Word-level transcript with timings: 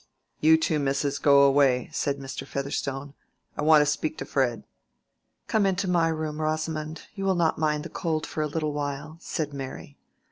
"You 0.39 0.57
two 0.57 0.79
misses 0.79 1.19
go 1.19 1.43
away," 1.43 1.87
said 1.93 2.17
Mr. 2.17 2.47
Featherstone. 2.47 3.13
"I 3.55 3.61
want 3.61 3.83
to 3.83 3.85
speak 3.85 4.17
to 4.17 4.25
Fred." 4.25 4.63
"Come 5.45 5.67
into 5.67 5.87
my 5.87 6.07
room, 6.07 6.41
Rosamond, 6.41 7.03
you 7.13 7.23
will 7.23 7.35
not 7.35 7.59
mind 7.59 7.83
the 7.83 7.89
cold 7.89 8.25
for 8.25 8.41
a 8.41 8.47
little 8.47 8.73
while," 8.73 9.17
said 9.21 9.53
Mary. 9.53 9.99